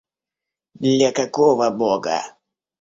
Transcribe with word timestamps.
Для 0.73 1.11
какого 1.11 1.69
Бога? 1.69 2.21